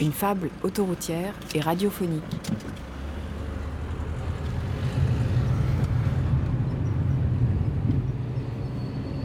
[0.00, 2.22] Une fable autoroutière et radiophonique.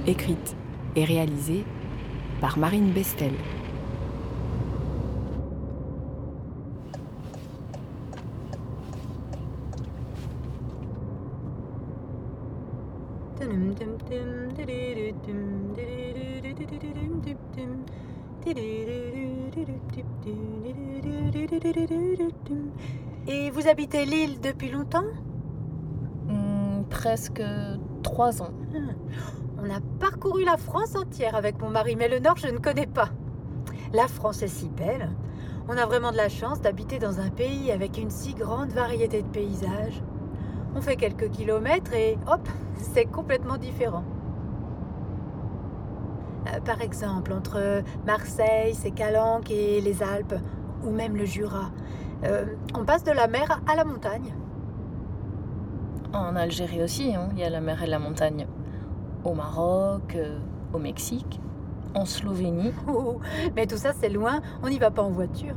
[0.06, 0.56] Écrite
[0.96, 1.64] et réalisée
[2.40, 3.34] par Marine Bestel.
[27.16, 27.44] Presque
[28.04, 28.52] trois ans.
[29.58, 32.88] On a parcouru la France entière avec mon mari, mais le Nord, je ne connais
[32.88, 33.08] pas.
[33.94, 35.10] La France est si belle.
[35.70, 39.22] On a vraiment de la chance d'habiter dans un pays avec une si grande variété
[39.22, 40.04] de paysages.
[40.76, 44.04] On fait quelques kilomètres et hop, c'est complètement différent.
[46.48, 50.36] Euh, Par exemple, entre Marseille, ses calanques et les Alpes,
[50.84, 51.72] ou même le Jura,
[52.26, 52.46] euh,
[52.78, 54.36] on passe de la mer à la montagne.
[56.16, 58.48] En Algérie aussi, hein, il y a la mer et la montagne.
[59.26, 60.40] Au Maroc, euh,
[60.72, 61.42] au Mexique,
[61.94, 62.72] en Slovénie.
[62.88, 63.20] Oh,
[63.54, 65.56] mais tout ça, c'est loin, on n'y va pas en voiture.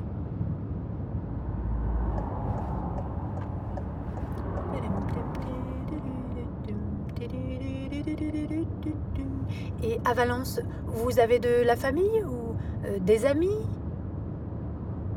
[9.85, 13.61] Et à Valence, vous avez de la famille ou euh, des amis?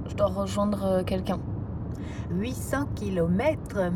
[0.07, 1.39] Je dois rejoindre euh, quelqu'un.
[2.29, 3.91] 800 kilomètres.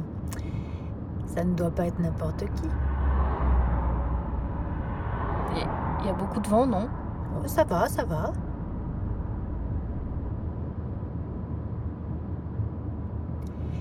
[1.36, 2.70] Ça ne doit pas être n'importe qui.
[6.00, 6.88] Il y a beaucoup de vent, non?
[7.44, 8.32] Oh, Ça va, ça va.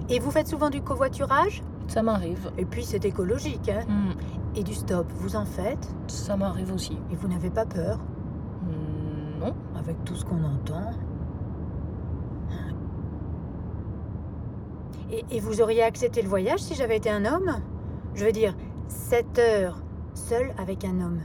[0.09, 1.63] Et vous faites souvent du covoiturage?
[1.89, 2.51] Ça m'arrive.
[2.59, 4.13] Et puis c'est écologique, hein Hmm,
[4.57, 5.95] Et du stop, vous en faites?
[6.07, 6.99] Ça m'arrive aussi.
[7.11, 7.99] Et vous n'avez pas peur?
[8.63, 9.55] Hmm, non.
[9.79, 10.91] avec tout ce qu'on entend
[15.11, 17.57] et, et vous auriez accepté le voyage si j'avais été un homme?
[18.15, 18.55] Je veux dire,
[18.89, 19.83] 7 heures,
[20.15, 21.21] seul avec un homme.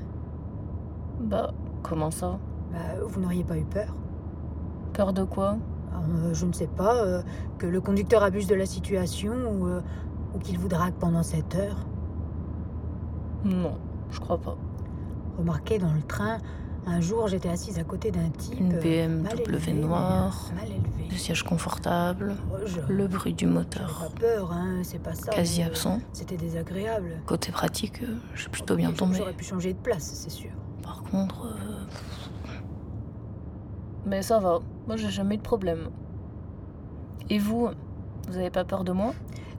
[1.19, 1.51] Bah,
[1.83, 2.39] comment ça?
[2.71, 3.95] Bah, vous n'auriez pas eu peur
[4.93, 5.57] Peur de quoi?
[5.93, 7.21] Euh, Je ne sais pas, euh,
[7.57, 9.81] que le conducteur abuse de la situation ou, euh,
[10.35, 11.85] ou qu'il vous drague pendant 7 heures.
[13.45, 13.77] Non,
[14.11, 14.57] je crois pas.
[15.37, 16.37] Remarquez, dans le train,
[16.87, 18.59] un jour j'étais assise à côté d'un type.
[18.59, 20.49] Une euh, BMW noire.
[20.65, 20.79] Élevé.
[21.11, 25.31] Le siège confortable, Oh, je- le bruit du moteur pas peur, hein, c'est pas ça.
[25.31, 25.99] quasi euh, absent.
[26.13, 27.21] C'était désagréable.
[27.25, 29.15] Côté pratique, euh, j'ai plutôt bien tombé.
[29.17, 30.51] J'aurais pu changer de place, c'est sûr.
[30.83, 31.45] Par contre.
[31.45, 31.85] euh,
[34.05, 35.89] Mais ça va, moi j'ai jamais eu de problème.
[37.29, 37.69] Et vous
[38.27, 39.13] Vous avez pas peur de moi?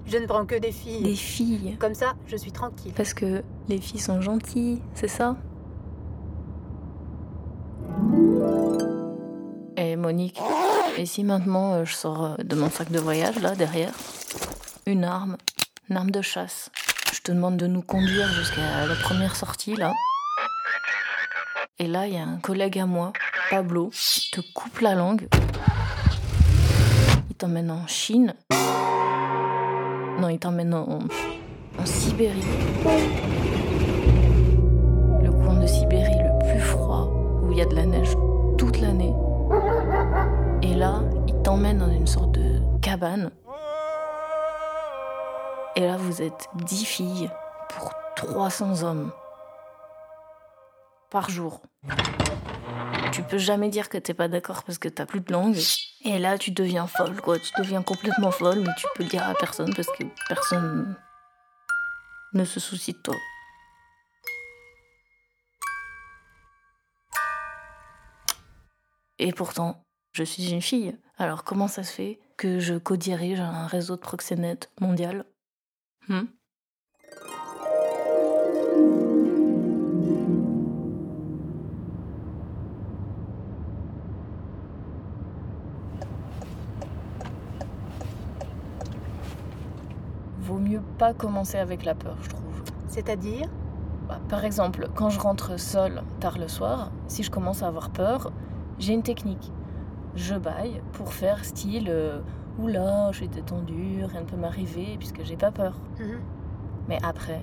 [0.06, 1.02] Je ne prends que des filles.
[1.02, 2.92] Des filles Comme ça, je suis tranquille.
[2.96, 5.36] Parce que les filles sont gentilles, c'est ça?
[10.96, 13.92] Et si maintenant euh, je sors euh, de mon sac de voyage là derrière
[14.86, 15.36] une arme,
[15.88, 16.70] une arme de chasse.
[17.12, 19.92] Je te demande de nous conduire jusqu'à la première sortie là.
[21.78, 23.12] Et là, il y a un collègue à moi,
[23.50, 25.28] Pablo, qui te coupe la langue.
[27.30, 28.34] Il t'emmène en Chine.
[30.20, 30.98] Non, il t'emmène en,
[31.78, 32.42] en Sibérie.
[35.22, 37.08] Le coin de Sibérie le plus froid,
[37.42, 38.14] où il y a de la neige
[41.50, 43.32] t'emmène dans une sorte de cabane.
[45.74, 47.30] Et là, vous êtes 10 filles
[47.70, 49.12] pour 300 hommes.
[51.10, 51.60] Par jour.
[53.10, 55.58] Tu peux jamais dire que t'es pas d'accord parce que t'as plus de langue.
[56.04, 57.36] Et là, tu deviens folle, quoi.
[57.40, 60.96] Tu deviens complètement folle, mais tu peux le dire à personne parce que personne
[62.32, 63.16] ne se soucie de toi.
[69.18, 70.96] Et pourtant, je suis une fille.
[71.18, 75.24] Alors comment ça se fait que je co-dirige un réseau de proxénètes mondial?
[76.08, 76.22] Hmm?
[90.40, 92.62] Vaut mieux pas commencer avec la peur, je trouve.
[92.88, 93.48] C'est-à-dire?
[94.08, 97.90] Bah, par exemple, quand je rentre seule tard le soir, si je commence à avoir
[97.90, 98.32] peur,
[98.78, 99.52] j'ai une technique.
[100.14, 102.20] Je baille pour faire style euh,
[102.58, 105.74] Oula, je suis détendue, rien ne peut m'arriver puisque j'ai pas peur.
[105.98, 106.20] Mhm.
[106.88, 107.42] Mais après,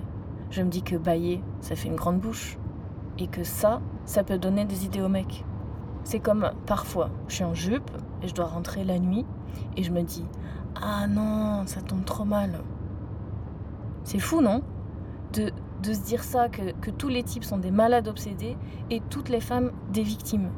[0.50, 2.58] je me dis que bailler, ça fait une grande bouche.
[3.18, 5.44] Et que ça, ça peut donner des idées au mec.
[6.04, 7.90] C'est comme parfois, je suis en jupe
[8.22, 9.26] et je dois rentrer la nuit
[9.76, 10.24] et je me dis
[10.80, 12.60] Ah non, ça tombe trop mal.
[14.04, 14.62] C'est fou, non?
[15.32, 15.50] De,
[15.82, 18.56] de se dire ça, que, que tous les types sont des malades obsédés
[18.90, 20.50] et toutes les femmes des victimes.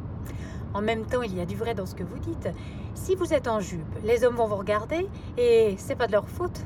[0.75, 2.49] En même temps, il y a du vrai dans ce que vous dites.
[2.95, 6.29] Si vous êtes en jupe, les hommes vont vous regarder et c'est pas de leur
[6.29, 6.61] faute.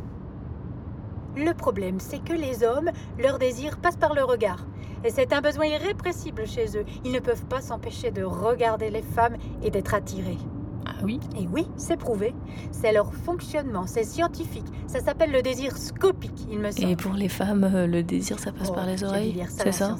[1.36, 4.66] Le problème, c'est que les hommes, leur désir passe par le regard.
[5.04, 6.84] Et c'est un besoin irrépressible chez eux.
[7.04, 10.38] Ils ne peuvent pas s'empêcher de regarder les femmes et d'être attirés.
[10.86, 11.18] Ah oui?
[11.36, 12.34] Et oui, c'est prouvé.
[12.70, 14.66] C'est leur fonctionnement, c'est scientifique.
[14.86, 16.90] Ça s'appelle le désir scopique, il me semble.
[16.90, 19.46] Et pour les femmes, euh, le désir, ça passe Oh, par les j'ai dû oreilles?
[19.48, 19.96] C'est ça?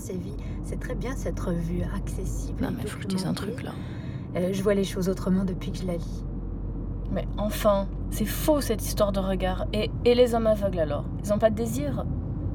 [0.64, 2.62] C'est très bien cette revue accessible.
[2.62, 3.72] Non mais faut que je dise un truc là.
[4.36, 6.24] Euh, je vois les choses autrement depuis que je la lis.
[7.12, 9.66] Mais enfin, c'est faux cette histoire de regard.
[9.72, 11.04] Et, et les hommes aveugles alors?
[11.22, 12.04] Ils n'ont pas de désir?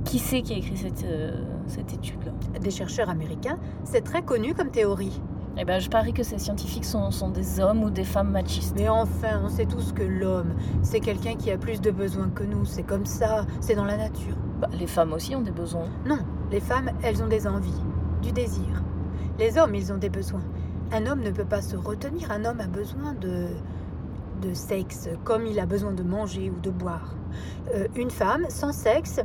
[0.03, 2.31] Qui c'est qui a écrit cette, euh, cette étude-là?
[2.59, 5.21] Des chercheurs américains, c'est très connu comme théorie.
[5.57, 8.75] Eh ben, je parie que ces scientifiques sont, sont des hommes ou des femmes machistes.
[8.77, 12.43] Mais enfin, on sait tous que l'homme, c'est quelqu'un qui a plus de besoins que
[12.43, 12.63] nous.
[12.65, 14.37] C'est comme ça, c'est dans la nature.
[14.59, 15.87] Bah, les femmes aussi ont des besoins.
[16.05, 16.19] Non,
[16.51, 17.81] les femmes, elles ont des envies,
[18.21, 18.83] du désir.
[19.37, 20.43] Les hommes, ils ont des besoins.
[20.91, 22.31] Un homme ne peut pas se retenir.
[22.31, 23.47] Un homme a besoin de,
[24.41, 27.15] de sexe, comme il a besoin de manger ou de boire.
[27.75, 29.19] Euh, une femme, sans sexe,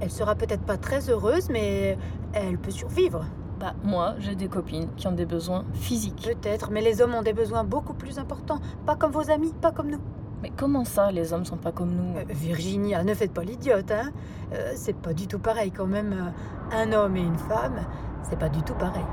[0.00, 1.96] elle sera peut-être pas très heureuse, mais
[2.32, 3.24] elle peut survivre.
[3.58, 6.22] Bah, moi, j'ai des copines qui ont des besoins physiques.
[6.40, 8.58] Peut-être, mais les hommes ont des besoins beaucoup plus importants.
[8.86, 10.00] Pas comme vos amis, pas comme nous.
[10.42, 12.16] Mais comment ça, les hommes sont pas comme nous?
[12.18, 14.10] Euh, Virginia, ne faites pas l'idiote, hein.
[14.54, 16.12] Euh, c'est pas du tout pareil quand même.
[16.14, 17.76] euh, Un homme et une femme,
[18.22, 19.04] c'est pas du tout pareil.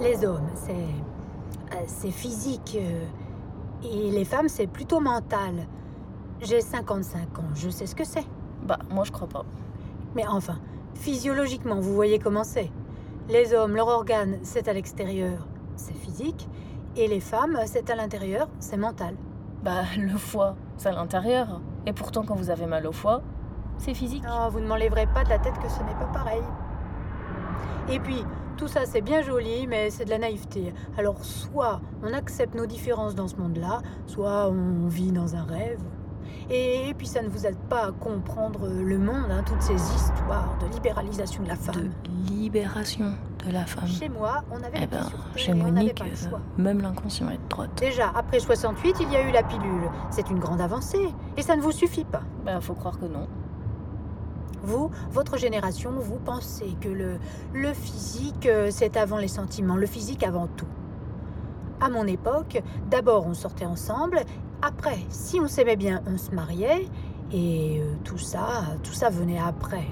[0.00, 3.04] Les hommes, c'est euh, c'est physique euh,
[3.84, 5.66] et les femmes, c'est plutôt mental.
[6.40, 8.24] J'ai 55 ans, je sais ce que c'est.
[8.62, 9.44] Bah, moi, je crois pas.
[10.14, 10.58] Mais enfin,
[10.94, 12.70] physiologiquement, vous voyez comment c'est.
[13.28, 16.48] Les hommes, leur organe, c'est à l'extérieur, c'est physique,
[16.96, 19.14] et les femmes, c'est à l'intérieur, c'est mental.
[19.62, 21.60] Bah, le foie, c'est à l'intérieur.
[21.84, 23.20] Et pourtant, quand vous avez mal au foie,
[23.76, 24.24] c'est physique.
[24.26, 26.42] Oh, vous ne m'enlèverez pas de la tête que ce n'est pas pareil.
[27.90, 28.24] Et puis,
[28.60, 30.74] tout ça c'est bien joli, mais c'est de la naïveté.
[30.98, 35.80] Alors, soit on accepte nos différences dans ce monde-là, soit on vit dans un rêve.
[36.50, 40.58] Et, puis, ça ne vous aide pas à comprendre le monde, hein, toutes ces histoires
[40.60, 41.90] de libéralisation de la De femme.
[42.28, 43.14] libération
[43.46, 43.86] de la femme.
[43.88, 45.06] Chez moi, on avait Eh ben,
[45.36, 46.40] chez on Monique, pas le euh, choix.
[46.58, 47.70] même l'inconscient est de droite.
[47.78, 49.88] Déjà, après 68, il y a eu la pilule.
[50.10, 51.08] C'est une grande avancée.
[51.36, 52.22] Et ça ne vous suffit pas.
[52.44, 53.26] Bah, faut croire que non.
[54.62, 57.18] Vous, votre génération, vous pensez que le,
[57.54, 60.66] le physique, euh, c'est avant les sentiments, le physique avant tout.
[61.80, 64.20] À mon époque, d'abord on sortait ensemble,
[64.62, 66.86] après, si on s'aimait bien, on se mariait,
[67.32, 69.86] et euh, tout ça, tout ça venait après.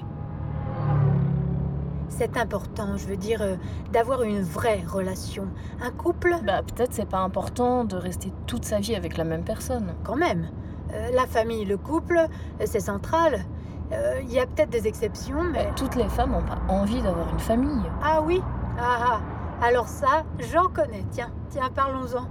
[2.09, 3.55] C'est important, je veux dire, euh,
[3.93, 5.47] d'avoir une vraie relation.
[5.81, 9.43] Un couple, Bah, peut-être c'est pas important de rester toute sa vie avec la même
[9.43, 9.95] personne.
[10.03, 10.49] quand même.
[10.93, 12.19] Euh, la famille, le couple,
[12.65, 13.45] c'est central.
[13.91, 15.71] Euh, Il y a peut-être des exceptions, mais...
[15.75, 17.83] Toutes les femmes n'ont pas envie d'avoir une famille.
[18.03, 18.41] Ah oui
[18.79, 21.03] Ah ah Alors ça, j'en connais.
[21.11, 22.25] Tiens, tiens, parlons-en.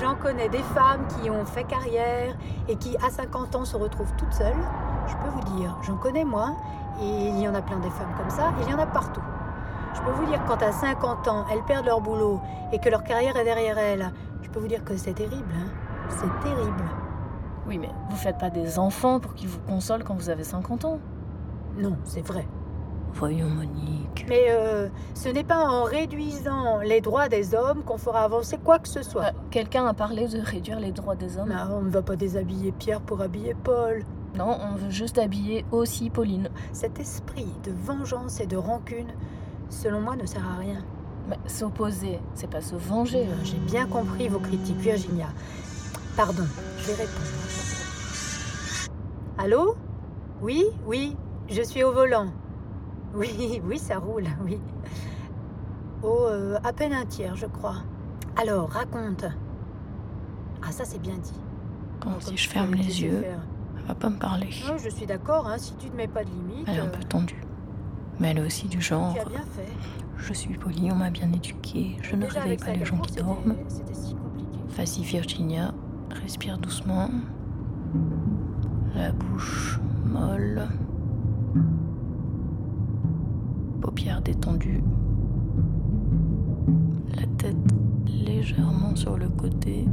[0.00, 2.34] J'en connais des femmes qui ont fait carrière
[2.68, 4.54] et qui, à 50 ans, se retrouvent toutes seules.
[5.06, 6.56] Je peux vous dire, j'en connais moi,
[7.00, 9.20] et il y en a plein des femmes comme ça, il y en a partout.
[9.94, 12.40] Je peux vous dire, quand à 50 ans, elles perdent leur boulot
[12.72, 14.10] et que leur carrière est derrière elles,
[14.42, 15.44] je peux vous dire que c'est terrible.
[15.54, 15.68] hein.
[16.08, 16.84] C'est terrible.
[17.66, 20.84] Oui, mais vous faites pas des enfants pour qu'ils vous consolent quand vous avez 50
[20.84, 20.98] ans.
[21.78, 22.46] Non, c'est vrai.
[23.14, 24.26] Voyons, Monique.
[24.28, 28.80] Mais euh, ce n'est pas en réduisant les droits des hommes qu'on fera avancer quoi
[28.80, 29.26] que ce soit.
[29.26, 32.16] Euh, Quelqu'un a parlé de réduire les droits des hommes Non, on ne va pas
[32.16, 34.02] déshabiller Pierre pour habiller Paul.
[34.36, 36.48] Non, on veut juste habiller aussi Pauline.
[36.72, 39.12] Cet esprit de vengeance et de rancune,
[39.68, 40.84] selon moi, ne sert à rien.
[41.28, 43.28] Mais s'opposer, c'est pas se venger.
[43.44, 45.28] J'ai bien compris vos critiques, Virginia.
[46.16, 46.44] Pardon,
[46.78, 47.26] je vais répondre.
[49.36, 49.74] Allô?
[50.40, 51.16] Oui, oui,
[51.48, 52.28] je suis au volant.
[53.14, 54.58] Oui, oui, ça roule, oui.
[56.02, 57.76] Oh, euh, à peine un tiers, je crois.
[58.40, 59.24] Alors, raconte.
[60.62, 61.40] Ah, ça, c'est bien dit.
[62.00, 63.40] Quand si je ferme les yeux, faire.
[63.78, 64.50] elle va pas me parler.
[64.50, 66.68] Je suis d'accord, hein, si tu ne mets pas de limite.
[66.68, 67.42] Elle est un euh, peu tendue.
[68.20, 69.14] Mais elle est aussi du genre.
[69.14, 69.72] Tu as bien fait.
[70.16, 71.96] Je suis polie, on m'a bien éduquée.
[72.02, 73.56] Je ne Déjà, réveille pas les gens qui dorment.
[74.68, 75.72] Vas-y, Virginia,
[76.10, 77.08] respire doucement.
[78.94, 80.68] La bouche molle.
[83.80, 84.82] Paupières détendues.
[87.16, 87.56] La tête
[88.06, 89.86] légèrement sur le côté.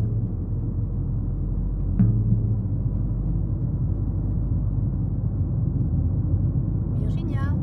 [6.99, 7.53] Virginia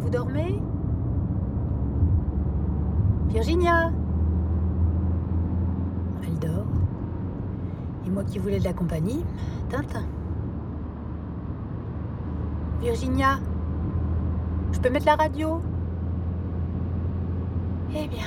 [0.00, 0.60] Vous dormez?
[3.28, 3.92] Virginia
[6.22, 6.66] Elle dort.
[8.08, 9.22] Et moi qui voulais de la compagnie,
[9.68, 10.04] Tintin.
[12.80, 13.38] Virginia
[14.72, 15.60] Je peux mettre la radio?
[17.90, 18.24] Eh bien,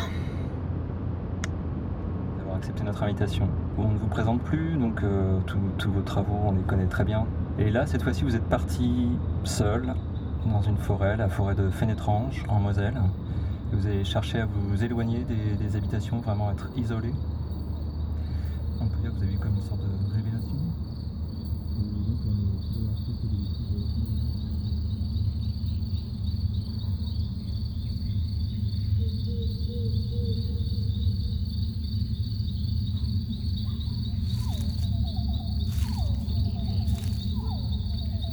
[2.37, 3.47] d'avoir accepté notre invitation.
[3.77, 5.39] On ne vous présente plus, donc euh,
[5.77, 7.25] tous- vos travaux, on les connaît très bien.
[7.57, 9.09] Et là, cette fois-ci, vous êtes parti
[9.43, 9.93] seul
[10.45, 12.99] dans une forêt, la forêt de Fénétrange, en Moselle.
[13.71, 17.13] Vous avez cherché à vous éloigner des, des habitations, vraiment être isolé.
[18.81, 20.57] On peut dire que vous avez eu comme une sorte de révélation?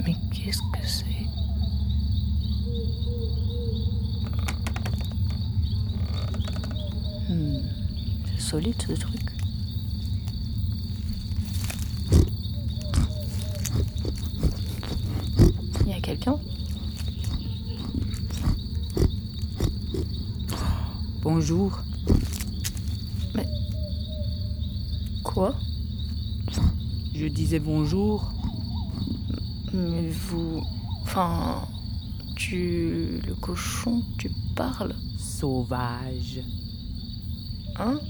[0.05, 1.27] Mais qu'est-ce que c'est?
[7.29, 7.59] Hmm,
[8.27, 9.38] C'est solide ce truc.
[21.23, 21.79] Bonjour.
[25.25, 25.55] Quoi?
[27.15, 28.33] Je disais bonjour.
[29.73, 30.63] Mais vous.
[31.03, 31.69] Enfin.
[32.35, 33.21] Tu.
[33.27, 34.95] Le cochon, tu parles?
[35.19, 36.41] Sauvage.
[37.77, 38.01] Hein?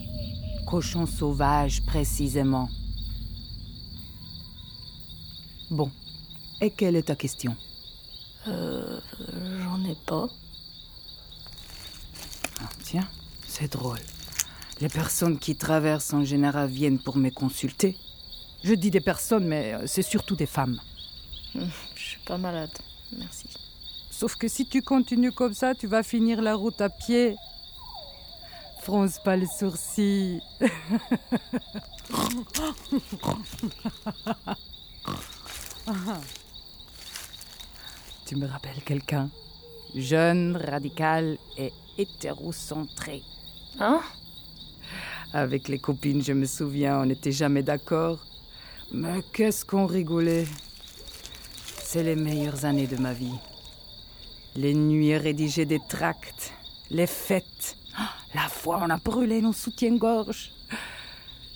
[0.67, 2.69] Cochon sauvage, précisément.
[5.71, 5.91] Bon.
[6.61, 7.57] Et quelle est ta question?
[8.49, 9.01] Euh.
[9.63, 10.29] J'en ai pas.
[12.61, 13.09] Ah, Tiens,
[13.47, 14.01] c'est drôle.
[14.81, 17.97] Les personnes qui traversent en général viennent pour me consulter.
[18.65, 20.81] Je dis des personnes, mais euh, c'est surtout des femmes.
[21.55, 22.71] Je suis pas malade.
[23.17, 23.47] Merci.
[24.11, 27.37] Sauf que si tu continues comme ça, tu vas finir la route à pied.
[28.83, 30.41] Fronce pas les sourcils.
[38.27, 39.29] tu me rappelles quelqu'un
[39.95, 43.23] Jeune, radical et hétérocentré.
[43.81, 44.01] Hein?
[45.33, 48.19] Avec les copines, je me souviens, on n'était jamais d'accord.
[48.93, 50.47] Mais qu'est-ce qu'on rigolait
[51.83, 53.39] C'est les meilleures années de ma vie.
[54.57, 56.53] Les nuits à rédiger des tracts,
[56.91, 57.77] les fêtes.
[57.99, 60.53] Ah, La fois, on a brûlé nos soutiens-gorge.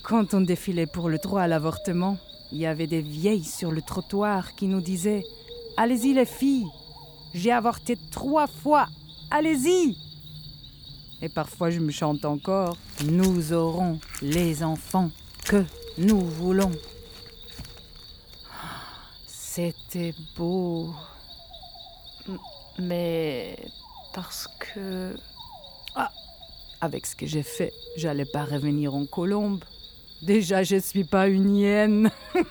[0.02, 2.18] Quand on défilait pour le droit à l'avortement,
[2.50, 5.24] il y avait des vieilles sur le trottoir qui nous disaient
[5.76, 6.68] Allez-y, les filles,
[7.34, 8.88] j'ai avorté trois fois,
[9.30, 9.96] allez-y
[11.22, 12.76] Et parfois, je me chante encore
[13.06, 15.10] Nous aurons les enfants
[15.46, 15.64] que
[15.98, 16.72] nous voulons.
[19.26, 20.94] C'était beau.
[22.78, 23.58] Mais.
[24.14, 25.16] Parce que.
[26.80, 29.62] Avec ce que j'ai fait, j'allais pas revenir en colombe.
[30.22, 32.10] Déjà, je suis pas une hyène.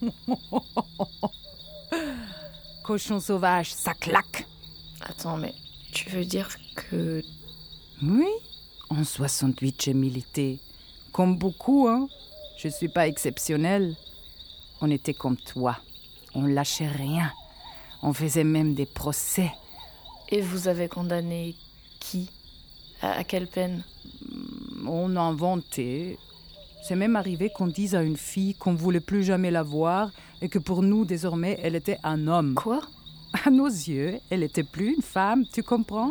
[2.82, 4.46] Cochon sauvage, ça claque.
[5.00, 5.54] Attends, mais.
[5.92, 7.22] Tu veux dire que.
[8.02, 8.28] Oui,
[8.88, 10.58] en 68, j'ai milité.
[11.12, 12.08] Comme beaucoup, hein.
[12.58, 13.94] Je suis pas exceptionnelle.
[14.80, 15.78] On était comme toi.
[16.34, 17.32] On lâchait rien.
[18.02, 19.52] On faisait même des procès.
[20.30, 21.54] Et vous avez condamné
[22.00, 22.30] qui?
[23.00, 23.84] À, à quelle peine?
[24.86, 26.18] On a inventé.
[26.82, 30.10] C'est même arrivé qu'on dise à une fille qu'on voulait plus jamais la voir
[30.40, 32.54] et que pour nous, désormais, elle était un homme.
[32.54, 32.80] Quoi?
[33.46, 36.10] À nos yeux, elle était plus une femme, tu comprends?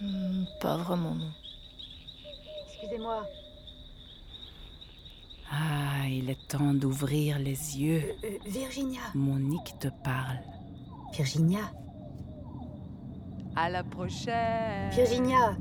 [0.00, 1.30] Hmm, Pas vraiment, non.
[2.68, 3.24] excusez-moi.
[5.50, 8.02] Ah, il est temps d'ouvrir les yeux.
[8.24, 9.00] Euh, euh, Virginia.
[9.14, 10.38] Monique te parle.
[11.14, 11.60] Virginia.
[13.54, 14.90] À la prochaine.
[14.92, 15.56] Virginia.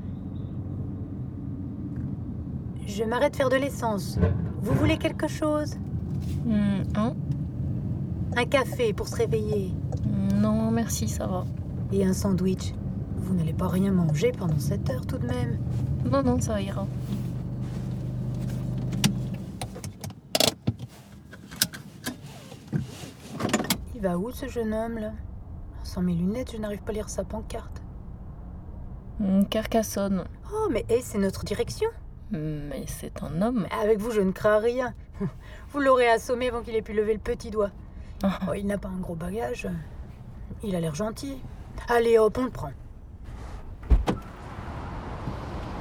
[2.85, 4.17] Je m'arrête de faire de l'essence.
[4.61, 5.75] Vous voulez quelque chose?
[6.45, 7.13] Hmm, hein
[8.35, 9.73] Un café pour se réveiller
[10.35, 11.45] Non, merci, ça va.
[11.91, 12.73] et un sandwich.
[13.17, 15.57] Vous n'allez pas rien manger pendant cette heure tout de même.
[16.09, 16.85] Non, non, ça ira.
[23.95, 25.11] Il va où ce jeune homme là?
[25.83, 27.81] Sans mes lunettes, je n'arrive pas à lire sa pancarte.
[29.19, 30.25] Hmm, Carcassonne.
[30.53, 31.89] Oh, mais hey, c'est notre direction.
[32.31, 33.67] Mais c'est un homme.
[33.81, 34.93] Avec vous, je ne crains rien.
[35.71, 37.69] Vous l'aurez assommé avant qu'il ait pu lever le petit doigt.
[38.23, 39.67] Ah, Oh, il n'a pas un gros bagage.
[40.63, 41.37] Il a l'air gentil.
[41.87, 42.71] Allez, hop, on le prend.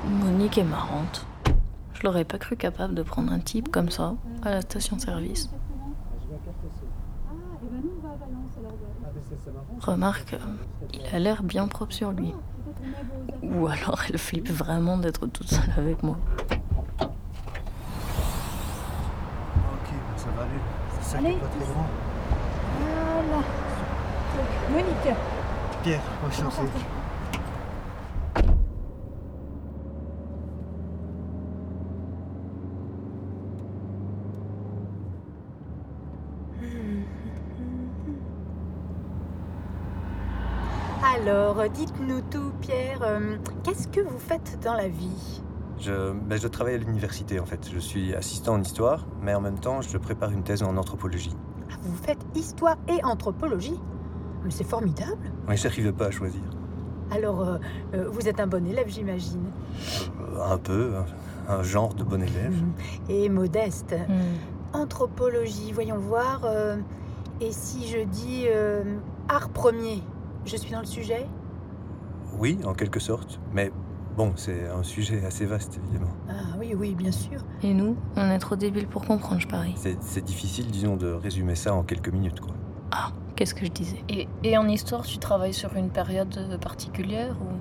[0.07, 1.27] Monique est marrante.
[1.95, 5.49] Je l'aurais pas cru capable de prendre un type comme ça à la station-service.
[9.81, 10.37] Remarque,
[10.93, 12.35] il a l'air bien propre sur lui.
[13.43, 16.17] Ou alors elle flippe vraiment d'être toute seule avec moi.
[17.01, 17.09] Ok,
[20.17, 20.61] ça va aller.
[21.01, 21.39] C'est ça qui est Allez.
[21.39, 21.87] pas grand.
[22.81, 23.43] Voilà.
[24.71, 25.17] Monique,
[25.83, 26.63] Pierre, enchanté.
[41.03, 43.01] Alors, dites-nous tout, Pierre.
[43.03, 45.43] euh, Qu'est-ce que vous faites dans la vie?
[45.85, 47.69] Je, ben, je travaille à l'université en fait.
[47.73, 51.37] Je suis assistant en histoire, mais en même temps, je prépare une thèse en anthropologie.
[51.71, 53.79] Ah, Vous faites histoire et anthropologie
[54.45, 55.31] Mais c'est formidable.
[55.49, 56.41] Oui, j'arrivais pas à choisir.
[57.11, 57.59] Alors, euh,
[57.95, 59.45] euh, vous êtes un bon élève, j'imagine.
[60.21, 60.93] Euh, Un peu,
[61.49, 62.55] un, genre de bon élève.
[63.11, 63.95] Et modeste.
[64.09, 64.77] Hmm.
[64.79, 66.43] Anthropologie, voyons voir.
[66.45, 66.77] euh,
[67.43, 68.83] et si je dis euh,
[69.29, 70.03] art premier,
[70.47, 71.27] je suis dans le sujet?
[72.39, 73.39] Oui, en quelque sorte.
[73.53, 73.71] Mais
[74.17, 76.11] bon, c'est un sujet assez vaste, évidemment.
[76.29, 77.41] Ah oui, oui, bien sûr.
[77.63, 79.75] Et nous, on est trop débiles pour comprendre, je parie.
[79.77, 82.55] C'est difficile, disons, de résumer ça en quelques minutes, quoi.
[82.93, 84.03] Ah, qu'est-ce que je disais?
[84.09, 87.55] Et, et en histoire, tu travailles sur une période particulière ou?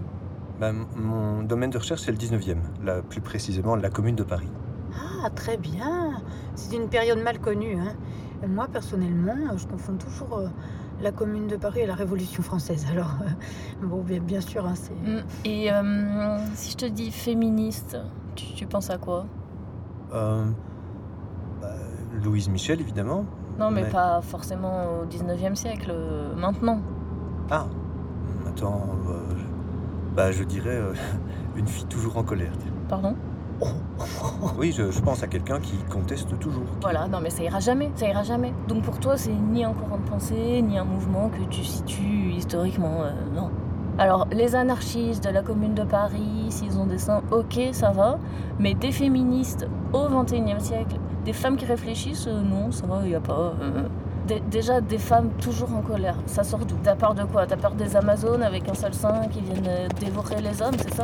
[0.60, 4.50] Ben, mon domaine de recherche, c'est le 19e, là, plus précisément la commune de Paris.
[5.24, 6.22] Ah, très bien.
[6.56, 7.76] C'est une période mal connue.
[7.80, 7.96] Hein.
[8.48, 10.48] Moi, personnellement, je confonds toujours euh,
[11.04, 12.86] la Commune de Paris et la Révolution française.
[12.92, 14.94] Alors, euh, bon, bien, bien sûr, hein, c'est...
[14.94, 15.22] Hmm.
[15.46, 17.98] Et euh, si je te dis féministe,
[18.36, 19.26] tu, tu penses à quoi?
[20.14, 20.46] Euh,
[21.62, 21.74] bah,
[22.24, 23.26] Louise Michel, évidemment.
[23.60, 26.80] Non, mais Mais- pas forcément au 19e siècle, euh, maintenant.
[27.52, 27.68] Ah,
[28.48, 29.20] attends, euh,
[30.16, 30.94] bah, je dirais euh,
[31.56, 32.54] une fille toujours en colère.
[32.88, 33.16] Pardon?
[34.58, 36.64] Oui, je, pense à quelqu'un qui conteste toujours.
[36.82, 38.54] Voilà, non mais ça ira jamais, ça ira jamais.
[38.68, 42.32] Donc pour toi, c'est ni un courant de pensée, ni un mouvement que tu situes
[42.36, 43.50] historiquement, euh, non.
[44.00, 48.18] Alors, les anarchistes de la Commune de Paris, s'ils ont des seins, ok, ça va.
[48.60, 53.10] Mais des féministes au XXIe siècle, des femmes qui réfléchissent, euh, non, ça va, il
[53.10, 53.54] n'y a pas.
[53.62, 53.84] euh.
[54.28, 56.76] Dé- déjà, des femmes toujours en colère, ça sort d'où?
[56.82, 57.46] T'as peur de quoi?
[57.46, 61.04] T'as peur des Amazones avec un seul sein qui viennent dévorer les hommes, c'est ça?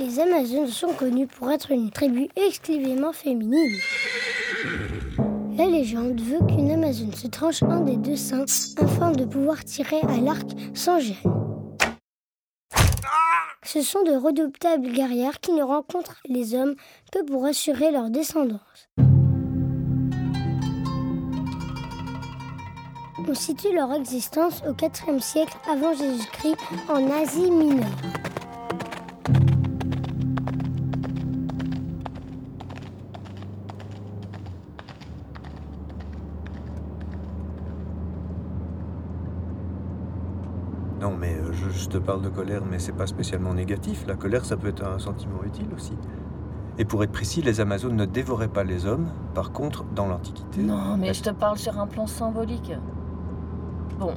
[0.00, 3.76] Les Amazones sont connues pour être une tribu exclusivement féminine.
[5.58, 8.46] La légende veut qu'une Amazone se tranche un des deux seins
[8.78, 11.16] afin de pouvoir tirer à l'arc sans gêne.
[13.62, 16.76] Ce sont de redoutables guerrières qui ne rencontrent les hommes
[17.12, 18.88] que pour assurer leur descendance.
[23.28, 26.56] On situe leur existence au IVe siècle avant Jésus-Christ
[26.88, 27.86] en Asie mineure.
[41.82, 44.04] Je, te parle de colère, mais c'est pas spécialement négatif.
[44.06, 45.94] La colère, ça peut être un sentiment utile aussi.
[46.78, 49.08] Et pour être précis, les Amazones ne dévoraient pas les hommes.
[49.34, 50.62] Par contre, dans l'Antiquité.
[50.62, 52.72] Non, mais je te parle sur un plan symbolique.
[53.98, 54.14] Bon,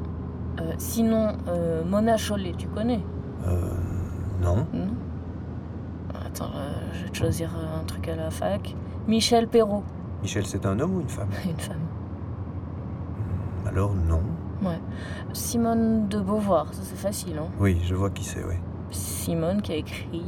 [0.62, 3.02] euh, sinon, euh, Mona Chollet, tu connais?
[3.47, 3.69] Euh.
[4.41, 4.67] Non.
[4.73, 4.88] Non
[6.26, 8.76] Attends, euh, je vais te choisir un truc à la fac.
[9.08, 9.84] Michel Perrault,
[10.23, 11.28] Michel, c'est un homme ou une femme?
[11.45, 11.82] Une femme.
[13.67, 14.21] Alors, non.
[15.34, 18.56] Simone de Beauvoir, ça c'est facile, hein Oui, je vois qui c'est, oui.
[18.91, 20.23] Simone qui a écrit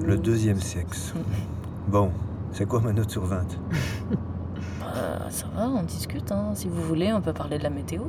[0.00, 0.06] le...
[0.06, 1.12] Le deuxième sexe.
[1.88, 2.12] Bon,
[2.52, 3.42] c'est quoi ma note sur 20
[4.82, 6.50] Euh, ça va, on discute, hein.
[6.54, 8.02] Si vous voulez, on peut parler de la météo.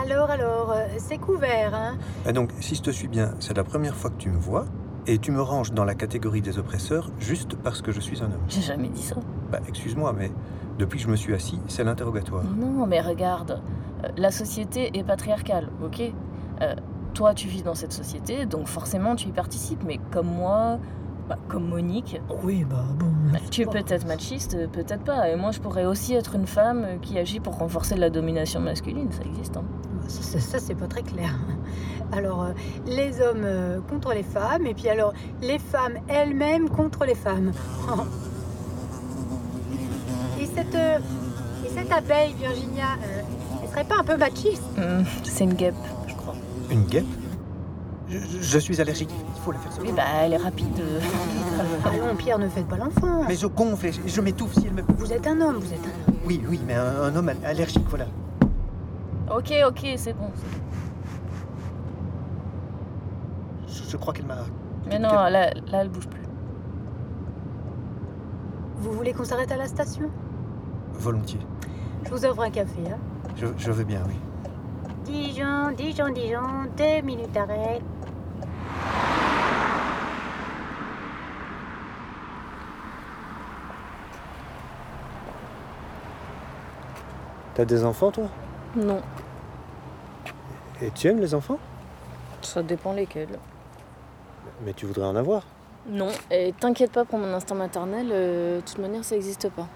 [0.00, 1.96] Alors, alors, euh, c'est couvert, hein
[2.28, 4.66] Et donc, si je te suis bien, c'est la première fois que tu me vois,
[5.06, 8.26] et tu me ranges dans la catégorie des oppresseurs juste parce que je suis un
[8.26, 8.44] homme.
[8.48, 9.16] J'ai jamais dit ça.
[9.50, 10.30] Bah, excuse-moi, mais
[10.78, 12.44] depuis que je me suis assis, c'est l'interrogatoire.
[12.44, 13.60] Non, mais regarde,
[14.04, 16.12] euh, la société est patriarcale, ok
[16.62, 16.74] Euh,
[17.14, 19.82] Toi, tu vis dans cette société, donc forcément, tu y participes.
[19.86, 20.78] Mais comme moi,
[21.28, 23.06] bah, comme Monique, Oui, bah bon...
[23.32, 25.28] bah, tu es peut-être machiste, euh, peut-être pas.
[25.30, 29.10] Et moi, je pourrais aussi être une femme qui agit pour renforcer la domination masculine,
[29.12, 29.56] ça existe.
[29.56, 29.64] Hein.
[30.08, 31.30] Ça, ça, ça, c'est pas très clair.
[32.12, 32.52] Alors, euh,
[32.86, 35.12] les hommes euh, contre les femmes, et puis alors,
[35.42, 37.50] les femmes elles-mêmes contre les femmes.
[40.68, 40.98] et, cette, euh,
[41.64, 43.22] et cette abeille, Virginia, euh,
[43.62, 45.74] elle serait pas un peu machiste Hum, c'est une guêpe,
[46.06, 46.34] je crois.
[46.70, 47.06] Une guêpe?
[48.08, 49.94] Je, suis allergique, il faut la faire Oui, sortir.
[49.96, 50.80] bah, elle est rapide.
[51.84, 53.24] Allons, Pierre, ne faites pas l'enfant.
[53.26, 54.82] Mais je gonfle et je, je m'étouffe si elle me...
[54.96, 56.16] Vous êtes un homme, vous êtes un homme.
[56.24, 58.06] Oui, oui, mais un, un homme allergique, voilà.
[59.28, 60.30] ok, ok, c'est bon.
[60.36, 60.62] c'est bon.
[63.68, 64.36] Je, je crois qu'elle m'a...
[64.88, 66.20] Mais non, là, là, elle bouge plus.
[68.76, 70.08] Vous voulez qu'on s'arrête à la station?
[70.98, 71.40] Volontiers.
[72.04, 72.98] Je vous offre un café, hein
[73.36, 74.14] Je, je veux bien, oui.
[75.04, 77.80] Dijon, Dijon, Dijon, deux minutes arrêt.
[87.54, 88.28] T'as des enfants, toi?
[88.76, 89.00] Non,
[90.82, 91.58] Et tu aimes les enfants?
[92.42, 93.38] Ça dépend lesquels.
[94.64, 95.44] Mais tu voudrais en avoir?
[95.88, 99.68] Non, et t'inquiète pas pour mon instinct maternel, euh, de toute manière ça n'existe pas.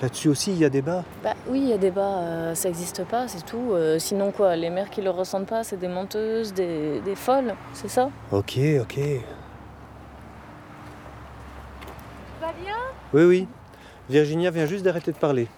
[0.00, 1.02] Là-dessus aussi, il y a débat.
[1.24, 3.72] Bah oui, il y a débat, euh, ça n'existe pas, c'est tout.
[3.72, 7.54] Euh, sinon quoi, les mères qui le ressentent pas, c'est des menteuses, des, des folles,
[7.72, 8.08] c'est ça?
[8.30, 8.98] Ok, ok.
[12.40, 12.76] Va bien?
[13.12, 13.48] Oui, oui.
[14.08, 15.48] Virginia vient juste d'arrêter de parler.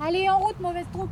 [0.00, 1.10] Allez, en route, mauvaise troupe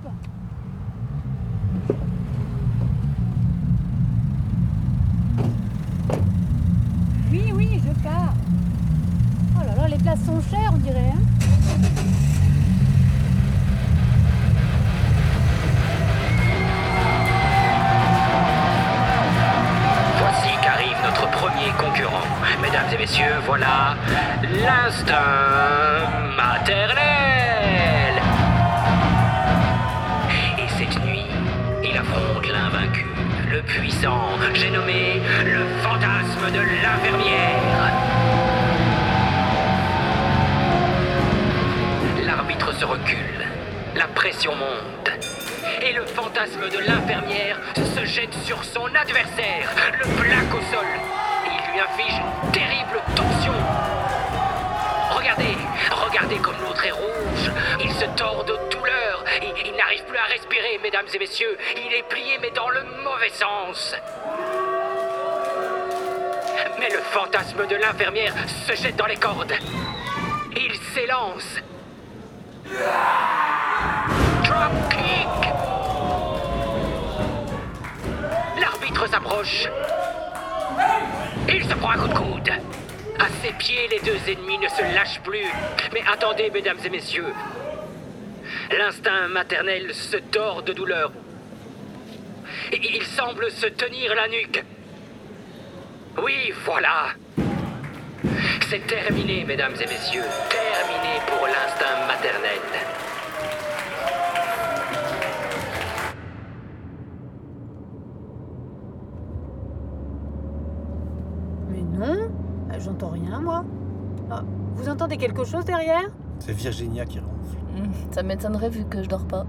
[7.32, 8.34] Oui, oui, je pars.
[9.58, 11.10] Oh là là, les places sont chères, on dirait.
[11.12, 11.35] Hein?
[20.18, 22.22] Voici qu'arrive notre premier concurrent.
[22.62, 23.94] Mesdames et messieurs, voilà
[24.42, 25.16] l'instinct
[26.36, 26.96] maternel.
[30.58, 31.26] Et cette nuit,
[31.84, 33.06] il affronte l'invaincu,
[33.50, 37.65] le puissant, j'ai nommé le fantasme de l'infirmière.
[43.94, 45.10] La pression monte.
[45.82, 50.86] Et le fantasme de l'infirmière se jette sur son adversaire, le plaque au sol.
[51.44, 53.52] Il lui inflige une terrible torsion.
[55.10, 55.56] Regardez,
[55.90, 57.50] regardez comme l'autre est rouge.
[57.82, 59.24] Il se tord de douleur.
[59.42, 61.56] Il n'arrive plus à respirer, mesdames et messieurs.
[61.76, 63.94] Il est plié, mais dans le mauvais sens.
[66.78, 68.34] Mais le fantasme de l'infirmière
[68.66, 69.54] se jette dans les cordes.
[70.56, 71.60] Il s'élance.
[78.60, 79.68] L'arbitre s'approche.
[81.48, 82.50] Il se prend un coup de coude.
[83.18, 85.46] À ses pieds, les deux ennemis ne se lâchent plus.
[85.92, 87.32] Mais attendez, mesdames et messieurs.
[88.76, 91.12] L'instinct maternel se tord de douleur.
[92.72, 94.64] Il semble se tenir la nuque.
[96.22, 97.08] Oui, voilà.
[98.68, 100.24] C'est terminé, mesdames et messieurs.
[100.50, 102.60] Terminé pour l'instinct maternel.
[111.70, 112.28] Mais non,
[112.78, 113.64] j'entends rien, moi.
[114.30, 114.42] Ah,
[114.74, 116.08] vous entendez quelque chose derrière?
[116.38, 117.56] C'est Virginia qui ronfle.
[117.76, 119.46] Hmm, Ça m'étonnerait vu que je dors pas.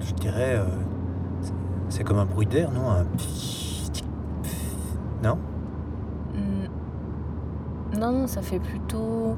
[0.00, 0.56] Je dirais.
[0.58, 0.64] euh,
[1.88, 2.90] c'est- comme un bruit d'air, non?
[2.90, 3.04] Un.
[5.22, 5.34] Non?
[5.36, 5.51] Hmm.
[8.02, 9.36] Non, non, ça fait plutôt.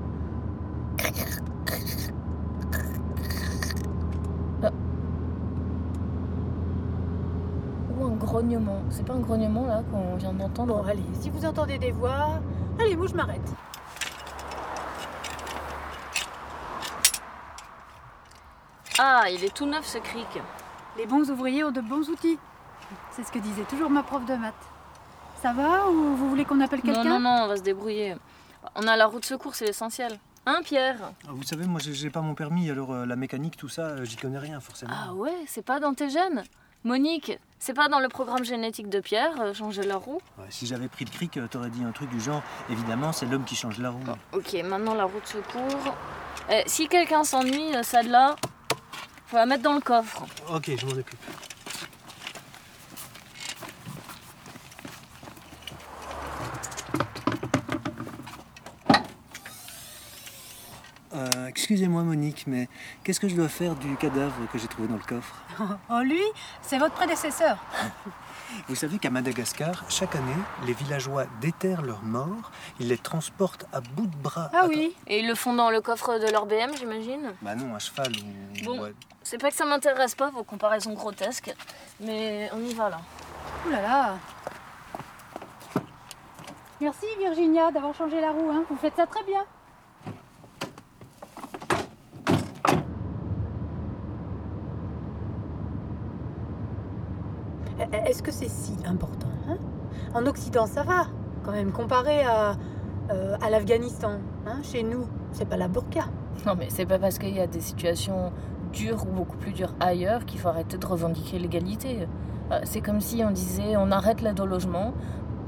[4.62, 4.70] Ah.
[7.98, 8.79] Ou un grognement.
[8.88, 12.40] C'est pas un grognement là qu'on vient d'entendre Bon, allez, si vous entendez des voix,
[12.81, 13.53] allez, moi je m'arrête.
[18.98, 20.40] Ah, il est tout neuf ce cric.
[20.96, 22.38] Les bons ouvriers ont de bons outils.
[23.11, 24.55] C'est ce que disait toujours ma prof de maths.
[25.42, 27.11] Ça va ou vous voulez qu'on appelle Non, quelqu'un?
[27.11, 28.14] non, non, on va se débrouiller.
[28.74, 30.18] On a la roue de secours, c'est l'essentiel.
[30.46, 30.96] Hein, Pierre?
[31.27, 34.05] Ah, Vous savez, moi j'ai pas mon permis, alors euh, la mécanique, tout ça, euh,
[34.05, 34.92] j'y connais rien forcément.
[34.94, 36.44] Ah ouais, c'est pas dans tes gènes
[36.87, 40.20] Monique, c'est pas dans le programme génétique de Pierre, euh, changer la roue?
[40.38, 43.44] Ouais, si j'avais pris le cric, t'aurais dit un truc du genre évidemment, c'est l'homme
[43.44, 44.03] qui change la roue.
[44.35, 45.94] Ok, maintenant la roue de secours.
[46.50, 48.37] Eh, si quelqu'un s'ennuie, celle-là,
[49.29, 50.24] faut la mettre dans le coffre.
[50.55, 51.18] Ok, je m'en occupe.
[61.14, 62.68] Euh, Excusez-moi Monique, mais
[63.03, 65.35] qu'est-ce que je dois faire du cadavre que j'ai trouvé dans le coffre?
[65.88, 66.20] Oh, lui,
[66.61, 67.57] c'est votre prédécesseur.
[68.68, 73.81] Vous savez qu'à Madagascar, chaque année, les villageois déterrent leurs morts, ils les transportent à
[73.81, 74.50] bout de bras.
[74.53, 74.94] Ah oui.
[75.07, 77.33] Et ils le font dans le coffre de leur BM, j'imagine?
[77.40, 78.64] Bah non, à cheval ou...
[78.64, 78.83] Bon.
[78.83, 78.92] ouais.
[79.22, 81.55] C'est pas que ça m'intéresse pas, vos comparaisons grotesques,
[81.98, 83.00] mais on y va là.
[83.66, 84.18] Ouh là là.
[86.83, 88.50] Merci Virginia d'avoir changé la roue.
[88.50, 88.64] Hein.
[88.68, 89.46] Vous faites ça très bien.
[98.07, 99.57] Est-ce que c'est si important hein?
[100.15, 101.07] En Occident, ça va,
[101.45, 102.57] quand même, comparé à,
[103.11, 104.13] euh, à l'Afghanistan.
[104.47, 104.59] hein.
[104.63, 106.05] Chez nous, c'est pas la burqa.
[106.47, 108.33] Non, mais c'est pas parce qu'il y a des situations
[108.73, 112.09] dures ou beaucoup plus dures ailleurs qu'il faut arrêter de revendiquer l'égalité.
[112.53, 114.93] Euh, C'est comme si on disait on arrête l'aide au logement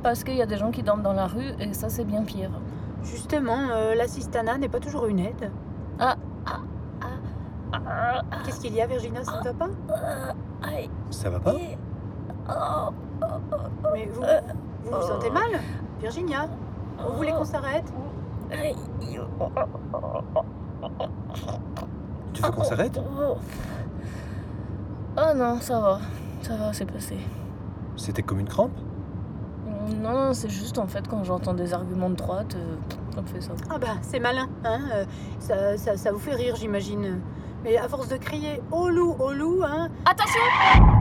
[0.03, 2.23] parce qu'il y a des gens qui dorment dans la rue et ça c'est bien
[2.23, 2.51] pire.
[3.03, 5.51] Justement, euh, l'assistanat n'est pas toujours une aide.
[5.99, 6.17] Ah,
[8.45, 9.23] Qu'est-ce qu'il y a, Virginia?
[9.25, 9.69] Ça ne va pas?
[10.63, 11.55] Aïe, Ça va pas?
[13.93, 14.23] Mais vous,
[14.85, 15.61] vous vous sentez mal
[16.01, 16.49] Virginia
[16.99, 17.93] Vous voulez qu'on s'arrête
[22.33, 23.37] Tu veux qu'on s'arrête Oh.
[25.19, 26.01] oh non, ça va.
[26.43, 27.17] Ça va, c'est passé.
[27.97, 28.77] C'était comme une crampe
[30.03, 32.77] Non, non, c'est juste en fait quand j'entends des arguments de droite, euh,
[33.15, 33.53] ça me fait ça.
[33.71, 35.05] Ah bah, c'est malin, hein euh,
[35.41, 37.21] ça, ça, ça vous fait rire, j'imagine.
[37.65, 40.96] Mais à force de crier au loup, au loup, hein Attention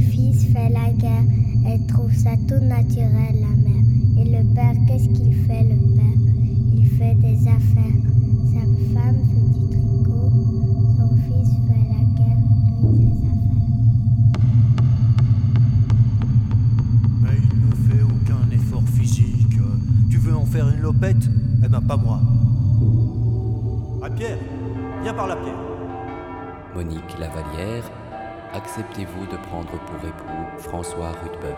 [0.00, 1.24] fils fait la guerre.
[1.66, 3.84] Elle trouve ça tout naturel, la mère.
[4.18, 6.18] Et le père, qu'est-ce qu'il fait, le père?
[6.74, 8.00] Il fait des affaires.
[8.52, 8.60] Sa
[8.94, 10.30] femme fait du tricot,
[10.96, 12.40] son fils fait la guerre,
[12.82, 13.62] lui des affaires.
[17.22, 19.58] Mais il ne fait aucun effort physique.
[20.10, 21.28] Tu veux en faire une lopette?
[21.64, 22.20] Eh ben pas moi.
[24.02, 24.38] Ah Pierre,
[25.02, 25.54] viens par là Pierre.
[26.74, 27.84] Monique Lavalière,
[28.54, 31.56] acceptez-vous de prendre pour époux François Rudebeuf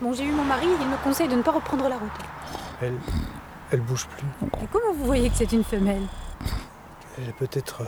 [0.00, 2.10] Bon, j'ai eu mon mari, il me conseille de ne pas reprendre la route.
[2.82, 2.98] Elle.
[3.72, 4.26] Elle bouge plus.
[4.62, 6.02] Et comment vous voyez que c'est une femelle?
[7.16, 7.82] Elle est peut-être.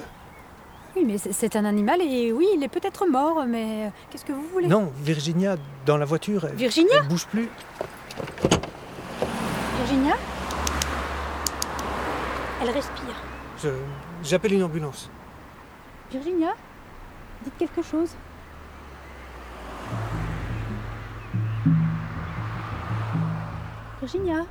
[0.96, 4.32] Oui, mais c'est- un animal et oui, il est peut-être mort, mais euh, qu'est-ce que
[4.32, 4.66] vous voulez?
[4.66, 6.96] Non, Virginia, dans la voiture, elle, Virginia?
[7.02, 7.48] elle bouge plus.
[9.78, 10.14] Virginia?
[12.62, 13.14] Elle respire.
[13.62, 13.68] Je-
[14.24, 15.10] J'appelle une ambulance.
[16.10, 16.54] Virginia?
[17.44, 18.10] Dites quelque chose.
[24.00, 24.46] Virginia?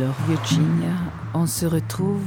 [0.00, 0.94] Alors Virginia,
[1.34, 2.24] on se retrouve.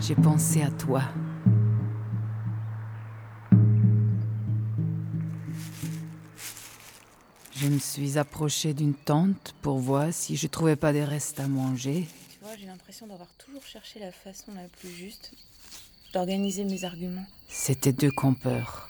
[0.00, 1.02] J'ai pensé à toi.
[7.50, 11.48] Je me suis approchée d'une tente pour voir si je trouvais pas des restes à
[11.48, 12.06] manger.
[12.30, 15.32] Tu vois, j'ai l'impression d'avoir toujours cherché la façon la plus juste
[16.12, 17.26] d'organiser mes arguments.
[17.48, 18.88] C'était deux campeurs.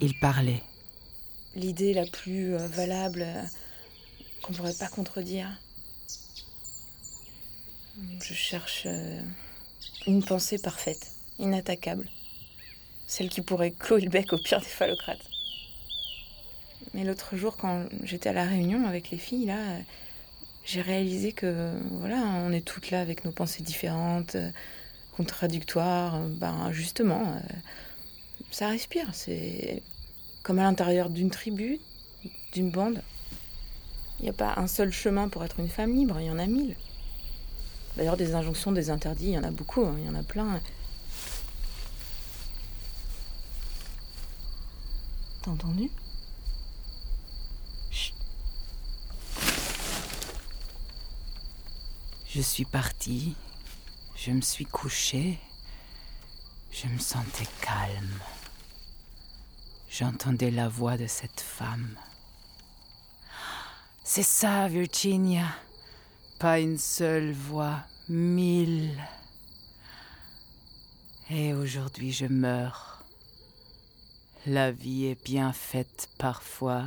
[0.00, 0.62] Ils parlaient.
[1.56, 3.42] L'idée la plus euh, valable euh,
[4.42, 5.48] qu'on pourrait pas contredire.
[8.22, 9.20] Je cherche euh,
[10.06, 11.10] une pensée parfaite,
[11.40, 12.08] inattaquable.
[13.08, 15.24] Celle qui pourrait clouer le bec au pire des phallocrates.
[16.94, 19.58] Mais l'autre jour, quand j'étais à la réunion avec les filles, là,
[20.64, 24.36] j'ai réalisé que, voilà, on est toutes là avec nos pensées différentes,
[25.16, 26.20] contradictoires.
[26.20, 27.40] Ben, justement,
[28.50, 29.08] ça respire.
[29.12, 29.82] C'est
[30.50, 31.78] comme à l'intérieur d'une tribu,
[32.50, 33.04] d'une bande.
[34.18, 36.40] Il n'y a pas un seul chemin pour être une femme libre, il y en
[36.40, 36.74] a mille.
[37.96, 40.24] D'ailleurs, des injonctions, des interdits, il y en a beaucoup, hein, il y en a
[40.24, 40.60] plein.
[45.42, 45.88] T'as entendu?
[47.92, 48.16] Chut.
[52.28, 53.36] Je suis partie.
[54.16, 55.38] Je me suis couchée.
[56.72, 58.18] Je me sentais calme.
[59.90, 61.98] J'entendais la voix de cette femme.
[64.04, 65.46] C'est ça, Virginia.
[66.38, 68.96] Pas une seule voix, mille.
[71.28, 73.04] Et aujourd'hui, je meurs.
[74.46, 76.84] La vie est bien faite parfois.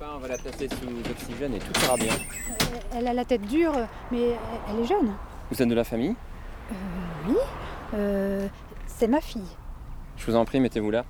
[0.00, 2.12] on va la placer sous oxygène et tout ira bien.
[2.94, 3.72] Elle a la tête dure,
[4.10, 4.30] mais
[4.70, 5.12] elle est jeune.
[5.50, 6.14] Vous êtes de la famille?
[6.70, 6.74] Euh,
[7.28, 7.36] Oui.
[7.94, 8.46] Euh,
[8.86, 9.42] c'est ma fille.
[10.16, 11.04] Je vous en prie, mettez-vous là.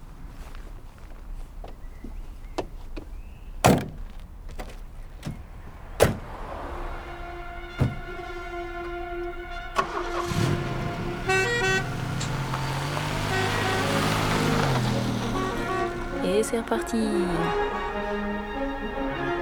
[16.25, 16.97] Et c'est reparti
[17.97, 19.36] c'était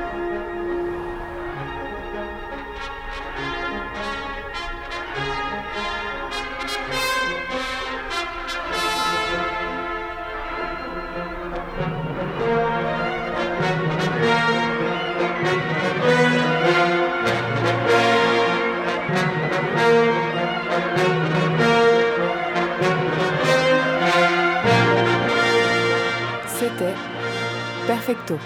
[27.86, 28.38] Perfecto,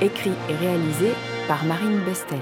[0.00, 1.12] écrit et réalisé
[1.46, 2.40] par Marine Bestel.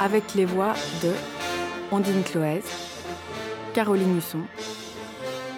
[0.00, 1.12] Avec les voix de
[1.92, 2.64] Ondine Cloès,
[3.74, 4.42] Caroline Husson,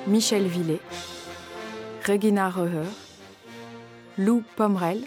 [0.06, 0.80] Michel Villet,
[2.06, 2.84] Regina Reher,
[4.18, 5.04] Lou Pomerel,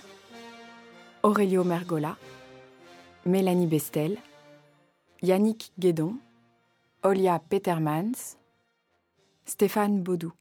[1.22, 2.18] Aurelio Mergola,
[3.28, 4.18] Mélanie Bestel,
[5.22, 6.16] Yannick Guédon,
[7.02, 8.36] Olia Petermans,
[9.46, 10.34] Stéphane Baudou.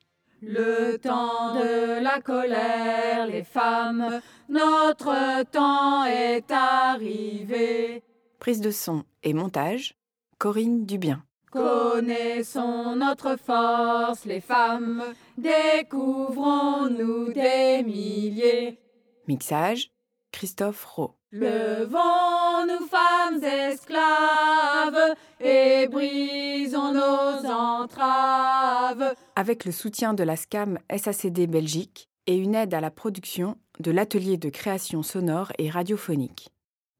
[0.42, 8.03] Le temps de la colère, les femmes, notre temps est arrivé.
[8.40, 9.94] Prise de son et montage,
[10.38, 11.23] Corinne Dubien.
[11.53, 15.05] Connaissons notre force, les femmes,
[15.37, 18.81] découvrons-nous des milliers.
[19.29, 19.92] Mixage,
[20.38, 21.14] Christophe Rowe.
[21.33, 29.16] Levons-nous, femmes esclaves, et brisons nos entraves.
[29.35, 33.90] Avec le soutien de la SCAM SACD Belgique et une aide à la production de
[33.90, 36.51] l'atelier de création sonore et radiophonique.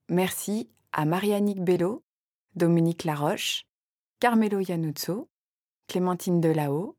[0.09, 2.03] Merci à Marianique Bello,
[2.57, 3.67] Dominique Laroche,
[4.19, 5.29] Carmelo Iannuzzo,
[5.87, 6.97] Clémentine Delao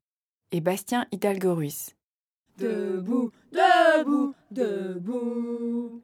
[0.54, 1.98] et Bastien Hidalgo Ruiz.
[2.58, 6.02] Debout, debout, debout.